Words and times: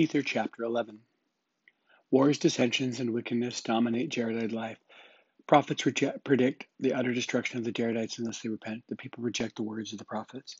Ether 0.00 0.22
chapter 0.22 0.62
11. 0.62 0.98
Wars, 2.10 2.38
dissensions, 2.38 3.00
and 3.00 3.12
wickedness 3.12 3.60
dominate 3.60 4.08
Jaredite 4.08 4.50
life. 4.50 4.78
Prophets 5.46 5.84
reject, 5.84 6.24
predict 6.24 6.64
the 6.78 6.94
utter 6.94 7.12
destruction 7.12 7.58
of 7.58 7.66
the 7.66 7.72
Jaredites 7.72 8.18
unless 8.18 8.40
they 8.40 8.48
repent. 8.48 8.82
The 8.88 8.96
people 8.96 9.22
reject 9.22 9.56
the 9.56 9.62
words 9.62 9.92
of 9.92 9.98
the 9.98 10.06
prophets. 10.06 10.56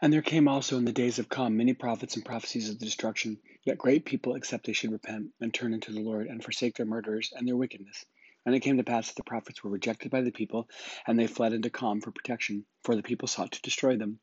And 0.00 0.10
there 0.10 0.22
came 0.22 0.48
also 0.48 0.78
in 0.78 0.86
the 0.86 0.94
days 0.94 1.18
of 1.18 1.28
come 1.28 1.58
many 1.58 1.74
prophets 1.74 2.16
and 2.16 2.24
prophecies 2.24 2.70
of 2.70 2.78
the 2.78 2.86
destruction, 2.86 3.36
yet 3.66 3.76
great 3.76 4.06
people 4.06 4.34
except 4.34 4.64
they 4.64 4.72
should 4.72 4.92
repent 4.92 5.26
and 5.42 5.52
turn 5.52 5.74
unto 5.74 5.92
the 5.92 6.00
Lord 6.00 6.26
and 6.26 6.42
forsake 6.42 6.74
their 6.74 6.86
murderers 6.86 7.34
and 7.36 7.46
their 7.46 7.54
wickedness. 7.54 8.06
And 8.46 8.54
it 8.54 8.60
came 8.60 8.78
to 8.78 8.82
pass 8.82 9.08
that 9.08 9.16
the 9.16 9.24
prophets 9.24 9.62
were 9.62 9.70
rejected 9.70 10.10
by 10.10 10.22
the 10.22 10.32
people, 10.32 10.70
and 11.06 11.18
they 11.18 11.26
fled 11.26 11.52
into 11.52 11.68
Com 11.68 12.00
for 12.00 12.12
protection, 12.12 12.64
for 12.82 12.96
the 12.96 13.02
people 13.02 13.28
sought 13.28 13.52
to 13.52 13.60
destroy 13.60 13.98
them. 13.98 14.20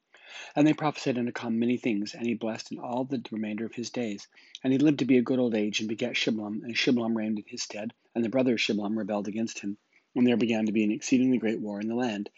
And 0.55 0.67
they 0.67 0.73
prophesied 0.73 1.17
unto 1.17 1.31
Com 1.31 1.59
many 1.59 1.77
things, 1.77 2.13
and 2.13 2.25
he 2.25 2.33
blessed 2.33 2.71
in 2.71 2.79
all 2.79 3.05
the 3.05 3.23
remainder 3.31 3.65
of 3.65 3.73
his 3.73 3.89
days. 3.89 4.27
And 4.63 4.73
he 4.73 4.79
lived 4.79 4.99
to 4.99 5.05
be 5.05 5.17
a 5.17 5.21
good 5.21 5.39
old 5.39 5.55
age, 5.55 5.80
and 5.80 5.89
begat 5.89 6.16
Shiblom, 6.16 6.63
and 6.63 6.76
Shiblom 6.76 7.16
reigned 7.16 7.39
in 7.39 7.45
his 7.48 7.63
stead, 7.63 7.93
and 8.13 8.23
the 8.23 8.30
brother 8.30 8.53
of 8.53 8.59
Shiblom 8.59 8.98
rebelled 8.98 9.27
against 9.27 9.59
him. 9.59 9.77
And 10.16 10.26
there 10.26 10.38
began 10.38 10.66
to 10.66 10.71
be 10.71 10.84
an 10.84 10.91
exceedingly 10.91 11.38
great 11.38 11.59
war 11.59 11.79
in 11.79 11.88
the 11.88 11.95
land. 11.95 12.29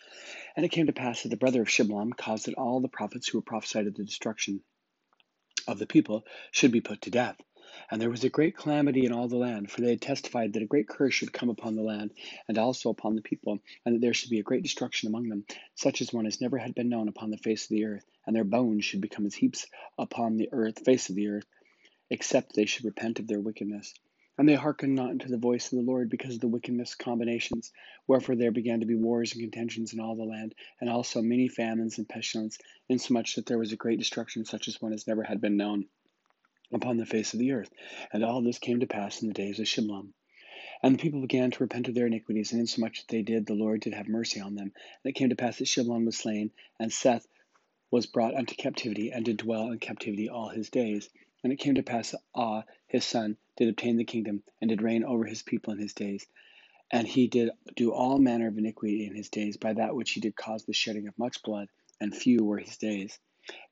And 0.56 0.66
it 0.66 0.70
came 0.70 0.88
to 0.88 0.94
pass 0.94 1.24
that 1.24 1.30
the 1.30 1.38
brother 1.38 1.62
of 1.62 1.70
Shiblom 1.70 2.16
caused 2.16 2.46
that 2.46 2.56
all 2.56 2.80
the 2.80 2.88
prophets 2.88 3.28
who 3.28 3.38
were 3.38 3.44
prophesied 3.44 3.88
of 3.88 3.96
the 3.96 4.04
destruction 4.04 4.62
of 5.68 5.80
the 5.80 5.88
people 5.88 6.26
should 6.52 6.72
be 6.72 6.82
put 6.82 7.02
to 7.02 7.12
death. 7.12 7.38
And 7.92 8.02
there 8.02 8.10
was 8.10 8.24
a 8.24 8.30
great 8.30 8.58
calamity 8.58 9.06
in 9.06 9.12
all 9.12 9.28
the 9.28 9.38
land, 9.38 9.70
for 9.70 9.82
they 9.82 9.92
had 9.92 10.02
testified 10.02 10.54
that 10.54 10.64
a 10.64 10.66
great 10.66 10.88
curse 10.88 11.14
should 11.14 11.32
come 11.32 11.50
upon 11.50 11.76
the 11.76 11.84
land, 11.84 12.12
and 12.48 12.58
also 12.58 12.90
upon 12.90 13.16
the 13.16 13.22
people, 13.22 13.60
and 13.86 13.94
that 13.94 14.02
there 14.02 14.16
should 14.16 14.32
be 14.32 14.40
a 14.40 14.44
great 14.44 14.64
destruction 14.64 15.08
among 15.08 15.30
them, 15.30 15.46
such 15.76 16.02
as 16.02 16.12
one 16.12 16.26
as 16.26 16.42
never 16.42 16.58
had 16.58 16.74
been 16.74 16.90
known 16.90 17.08
upon 17.08 17.30
the 17.30 17.38
face 17.38 17.66
of 17.66 17.70
the 17.70 17.86
earth, 17.86 18.04
and 18.26 18.36
their 18.36 18.44
bones 18.44 18.84
should 18.84 19.00
become 19.02 19.28
as 19.28 19.36
heaps 19.36 19.68
upon 20.00 20.38
the 20.38 20.50
earth, 20.52 20.84
face 20.86 21.10
of 21.10 21.16
the 21.16 21.28
earth, 21.28 21.46
except 22.10 22.56
they 22.56 22.66
should 22.66 22.84
repent 22.84 23.20
of 23.20 23.28
their 23.28 23.40
wickedness. 23.40 23.94
And 24.40 24.50
they 24.50 24.56
hearkened 24.56 24.96
not 24.96 25.12
unto 25.12 25.28
the 25.28 25.38
voice 25.38 25.72
of 25.72 25.78
the 25.78 25.86
Lord 25.86 26.10
because 26.10 26.34
of 26.34 26.42
the 26.42 26.48
wickedness 26.48 26.96
combinations. 26.96 27.72
Wherefore 28.08 28.36
there 28.36 28.52
began 28.52 28.80
to 28.80 28.88
be 28.88 28.96
wars 28.96 29.34
and 29.34 29.42
contentions 29.42 29.94
in 29.94 30.00
all 30.00 30.16
the 30.16 30.24
land, 30.24 30.56
and 30.82 30.90
also 30.90 31.22
many 31.22 31.48
famines 31.48 32.00
and 32.00 32.10
pestilence, 32.10 32.58
insomuch 32.90 33.36
that 33.36 33.46
there 33.46 33.60
was 33.60 33.72
a 33.72 33.78
great 33.78 34.00
destruction 34.00 34.46
such 34.46 34.68
as 34.68 34.82
one 34.82 34.94
as 34.94 35.06
never 35.06 35.22
had 35.22 35.42
been 35.42 35.58
known 35.58 35.86
upon 36.74 36.98
the 36.98 37.06
face 37.06 37.34
of 37.34 37.40
the 37.40 37.54
earth. 37.54 37.70
And 38.14 38.24
all 38.24 38.42
this 38.42 38.60
came 38.60 38.82
to 38.82 38.88
pass 38.88 39.22
in 39.22 39.28
the 39.28 39.34
days 39.34 39.60
of 39.60 39.68
Shiblom. 39.68 40.14
And 40.84 40.96
the 40.96 41.00
people 41.02 41.22
began 41.22 41.52
to 41.52 41.64
repent 41.64 41.88
of 41.88 41.96
their 41.96 42.08
iniquities, 42.08 42.52
and 42.52 42.62
insomuch 42.62 43.00
that 43.00 43.08
they 43.10 43.24
did, 43.24 43.46
the 43.46 43.54
Lord 43.56 43.82
did 43.82 43.94
have 43.94 44.08
mercy 44.08 44.40
on 44.40 44.56
them. 44.56 44.72
And 45.04 45.10
it 45.12 45.16
came 45.16 45.30
to 45.30 45.36
pass 45.36 45.58
that 45.58 45.66
Shiblom 45.68 46.06
was 46.06 46.18
slain, 46.18 46.52
and 46.80 46.92
Seth 46.94 47.28
was 47.92 48.06
brought 48.06 48.36
unto 48.36 48.56
captivity, 48.56 49.12
and 49.12 49.26
did 49.26 49.38
dwell 49.38 49.72
in 49.72 49.80
captivity 49.80 50.30
all 50.30 50.50
his 50.50 50.70
days. 50.70 51.10
And 51.44 51.54
it 51.54 51.58
came 51.60 51.76
to 51.76 51.84
pass 51.84 52.12
that 52.12 52.22
Ah, 52.36 52.64
his 52.88 53.06
son, 53.06 53.38
did 53.58 53.70
obtain 53.70 53.98
the 53.98 54.06
kingdom, 54.06 54.44
and 54.62 54.70
did 54.70 54.82
reign 54.82 55.04
over 55.04 55.26
his 55.26 55.44
people 55.44 55.74
in 55.74 55.80
his 55.80 55.94
days. 55.94 56.26
And 56.92 57.08
he 57.08 57.28
did 57.28 57.52
do 57.76 57.92
all 57.94 58.20
manner 58.20 58.48
of 58.48 58.58
iniquity 58.58 59.06
in 59.08 59.16
his 59.16 59.30
days, 59.30 59.58
by 59.58 59.74
that 59.74 59.96
which 59.96 60.12
he 60.12 60.22
did 60.22 60.36
cause 60.36 60.66
the 60.66 60.74
shedding 60.74 61.08
of 61.08 61.18
much 61.20 61.44
blood, 61.44 61.70
and 62.02 62.16
few 62.16 62.44
were 62.46 62.60
his 62.60 62.78
days. 62.78 63.20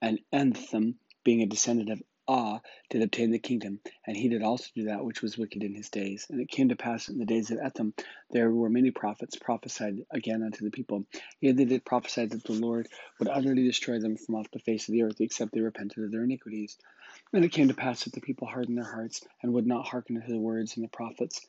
And 0.02 0.20
Ethem, 0.34 0.96
being 1.24 1.42
a 1.42 1.48
descendant 1.48 1.90
of 1.92 2.04
Ah 2.28 2.60
did 2.90 3.04
obtain 3.04 3.30
the 3.30 3.38
kingdom, 3.38 3.80
and 4.08 4.18
he 4.18 4.30
did 4.30 4.42
also 4.42 4.70
do 4.74 4.86
that 4.86 5.06
which 5.06 5.22
was 5.22 5.38
wicked 5.38 5.64
in 5.64 5.76
his 5.76 5.90
days. 5.90 6.26
And 6.30 6.42
it 6.42 6.50
came 6.50 6.70
to 6.70 6.76
pass 6.76 7.08
in 7.08 7.20
the 7.20 7.26
days 7.26 7.52
of 7.52 7.60
Ethem, 7.60 7.94
there 8.32 8.50
were 8.50 8.70
many 8.70 8.90
prophets 8.90 9.36
prophesied 9.36 10.06
again 10.10 10.42
unto 10.42 10.66
the 10.66 10.72
people. 10.72 11.06
Yet 11.40 11.56
they 11.56 11.66
did 11.66 11.86
prophesy 11.86 12.26
that 12.26 12.44
the 12.44 12.54
Lord 12.54 12.88
would 13.20 13.28
utterly 13.28 13.64
destroy 13.64 14.00
them 14.00 14.18
from 14.18 14.36
off 14.36 14.50
the 14.50 14.58
face 14.58 14.88
of 14.88 14.94
the 14.94 15.04
earth, 15.04 15.22
except 15.22 15.52
they 15.52 15.62
repented 15.62 16.04
of 16.04 16.12
their 16.12 16.24
iniquities. 16.24 16.78
And 17.32 17.46
it 17.46 17.52
came 17.52 17.68
to 17.68 17.76
pass 17.76 18.06
that 18.06 18.14
the 18.14 18.22
people 18.22 18.48
hardened 18.48 18.78
their 18.78 18.92
hearts, 18.92 19.22
and 19.44 19.54
would 19.54 19.68
not 19.68 19.88
hearken 19.88 20.18
unto 20.18 20.32
the 20.32 20.40
words 20.40 20.76
and 20.76 20.84
the 20.84 20.90
prophets, 20.90 21.46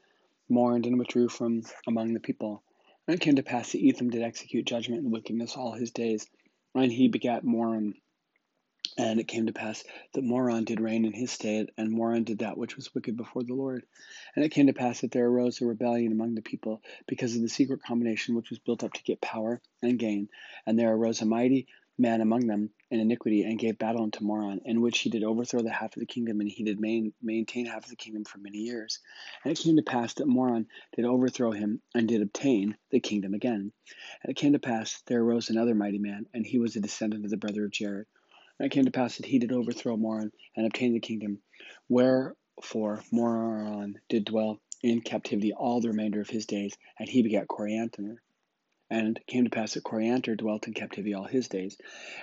mourned 0.49 0.85
and 0.85 0.99
withdrew 0.99 1.29
from 1.29 1.63
among 1.87 2.13
the 2.13 2.21
people. 2.21 2.63
And 3.09 3.15
it 3.15 3.21
came 3.21 3.37
to 3.37 3.43
pass 3.43 3.73
that 3.73 3.83
Ethem 3.83 4.11
did 4.11 4.23
execute 4.23 4.67
judgment 4.67 5.05
and 5.05 5.13
wickedness 5.13 5.57
all 5.57 5.73
his 5.73 5.91
days, 5.91 6.27
and 6.75 6.92
he 6.92 7.09
begat 7.09 7.45
Moron. 7.45 7.95
And 8.98 9.20
it 9.20 9.29
came 9.29 9.47
to 9.47 9.52
pass 9.52 9.85
that 10.13 10.24
Moron 10.24 10.64
did 10.64 10.80
reign 10.80 11.05
in 11.05 11.13
his 11.13 11.30
stead, 11.30 11.70
and 11.77 11.91
Moron 11.91 12.24
did 12.24 12.39
that 12.39 12.57
which 12.57 12.77
was 12.77 12.95
wicked 12.95 13.17
before 13.17 13.42
the 13.42 13.55
Lord. 13.55 13.85
And 14.35 14.45
it 14.45 14.51
came 14.51 14.67
to 14.67 14.73
pass 14.73 15.01
that 15.01 15.11
there 15.11 15.27
arose 15.27 15.61
a 15.61 15.67
rebellion 15.67 16.13
among 16.13 16.35
the 16.35 16.42
people 16.42 16.83
because 17.07 17.35
of 17.36 17.42
the 17.42 17.48
secret 17.48 17.83
combination 17.83 18.35
which 18.35 18.51
was 18.51 18.58
built 18.58 18.85
up 18.85 18.92
to 18.92 19.02
get 19.02 19.20
power 19.20 19.61
and 19.83 19.98
gain. 19.98 20.29
And 20.67 20.79
there 20.79 20.92
arose 20.92 21.20
a 21.23 21.27
mighty 21.27 21.67
man 21.98 22.20
among 22.20 22.47
them 22.47 22.70
in 22.91 23.01
iniquity, 23.01 23.42
and 23.42 23.58
gave 23.58 23.79
battle 23.79 24.02
unto 24.02 24.23
Moron, 24.23 24.61
in 24.64 24.80
which 24.80 25.01
he 25.01 25.11
did 25.11 25.24
overthrow 25.24 25.63
the 25.63 25.70
half 25.73 25.97
of 25.97 26.01
the 26.01 26.07
kingdom, 26.07 26.41
and 26.41 26.48
he 26.48 26.63
did 26.63 26.79
main, 26.79 27.13
maintain 27.20 27.67
half 27.67 27.85
of 27.85 27.91
the 27.91 27.97
kingdom 27.97 28.24
for 28.24 28.39
many 28.39 28.58
years. 28.58 29.01
And 29.42 29.53
it 29.53 29.58
came 29.58 29.77
to 29.77 29.83
pass 29.83 30.14
that 30.14 30.29
Moron 30.29 30.68
did 30.95 31.05
overthrow 31.05 31.51
him, 31.51 31.80
and 31.95 32.07
did 32.07 32.23
obtain 32.23 32.77
the 32.91 33.01
kingdom 33.01 33.35
again. 33.35 33.73
And 34.23 34.30
it 34.30 34.36
came 34.36 34.53
to 34.53 34.58
pass 34.58 35.03
there 35.07 35.23
arose 35.23 35.51
another 35.51 35.74
mighty 35.74 35.98
man, 35.98 36.27
and 36.33 36.47
he 36.47 36.58
was 36.58 36.77
a 36.77 36.80
descendant 36.80 37.24
of 37.24 37.30
the 37.30 37.36
brother 37.36 37.64
of 37.64 37.73
Jared 37.73 38.07
and 38.58 38.67
it 38.67 38.72
came 38.72 38.84
to 38.84 38.90
pass 38.90 39.17
that 39.17 39.27
he 39.27 39.39
did 39.39 39.52
overthrow 39.52 39.96
Moron 39.96 40.33
and 40.56 40.67
obtain 40.67 40.92
the 40.92 41.00
kingdom. 41.00 41.40
Wherefore 41.89 43.02
Moron 43.12 44.00
did 44.08 44.24
dwell 44.24 44.61
in 44.83 45.00
captivity 45.00 45.52
all 45.52 45.80
the 45.80 45.89
remainder 45.89 46.20
of 46.20 46.30
his 46.30 46.46
days, 46.46 46.77
and 46.98 47.08
he 47.08 47.22
begat 47.22 47.48
Coriantor. 47.48 48.17
And 48.89 49.17
it 49.17 49.27
came 49.27 49.42
to 49.44 49.50
pass 49.50 49.74
that 49.74 49.83
Coriantor 49.83 50.36
dwelt 50.36 50.68
in 50.68 50.72
captivity 50.72 51.12
all 51.12 51.24
his 51.24 51.48
days. 51.48 51.77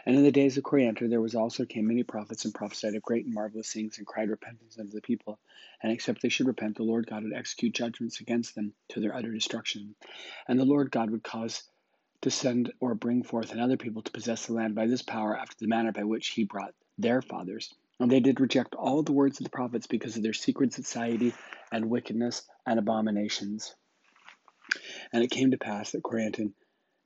And 0.05 0.16
in 0.16 0.23
the 0.23 0.31
days 0.31 0.57
of 0.57 0.63
Coriantor 0.63 1.09
there 1.09 1.19
was 1.19 1.35
also 1.35 1.66
came 1.66 1.88
many 1.88 2.03
prophets 2.03 2.45
and 2.45 2.53
prophesied 2.53 2.95
of 2.95 3.01
great 3.01 3.25
and 3.25 3.33
marvelous 3.33 3.73
things, 3.73 3.97
and 3.97 4.07
cried 4.07 4.29
repentance 4.29 4.77
unto 4.79 4.94
the 4.94 5.01
people. 5.01 5.39
And 5.81 5.91
except 5.91 6.21
they 6.21 6.29
should 6.29 6.47
repent, 6.47 6.77
the 6.77 6.83
Lord 6.83 7.05
God 7.05 7.23
would 7.23 7.33
execute 7.33 7.73
judgments 7.73 8.21
against 8.21 8.55
them 8.55 8.73
to 8.89 9.01
their 9.01 9.13
utter 9.13 9.31
destruction. 9.31 9.95
And 10.47 10.57
the 10.57 10.65
Lord 10.65 10.89
God 10.89 11.11
would 11.11 11.23
cause 11.23 11.63
to 12.23 12.31
send 12.31 12.72
or 12.79 12.95
bring 12.95 13.22
forth 13.22 13.51
another 13.51 13.78
people 13.78 14.01
to 14.01 14.11
possess 14.11 14.45
the 14.45 14.53
land 14.53 14.75
by 14.75 14.88
this 14.88 15.01
power 15.01 15.38
after 15.38 15.56
the 15.59 15.67
manner 15.67 15.91
by 15.91 16.03
which 16.03 16.29
he 16.29 16.45
brought 16.45 16.73
their 16.97 17.22
fathers. 17.22 17.73
And 18.00 18.09
they 18.09 18.22
did 18.22 18.39
reject 18.39 18.75
all 18.75 19.03
the 19.03 19.11
words 19.11 19.39
of 19.39 19.44
the 19.44 19.50
prophets 19.50 19.88
because 19.88 20.16
of 20.16 20.23
their 20.23 20.33
secret 20.33 20.73
society 20.73 21.33
and 21.72 21.89
wickedness 21.89 22.44
and 22.66 22.79
abominations. 22.79 23.75
And 25.12 25.23
it 25.23 25.31
came 25.31 25.51
to 25.51 25.57
pass 25.57 25.91
that 25.91 26.03
Coriantor 26.03 26.51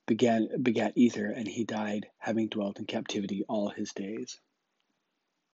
began 0.06 0.50
begat 0.62 0.94
Ether, 0.96 1.26
and 1.26 1.48
he 1.48 1.66
died, 1.66 2.08
having 2.20 2.48
dwelt 2.48 2.80
in 2.80 2.86
captivity 2.86 3.44
all 3.50 3.70
his 3.70 3.92
days. 3.94 4.40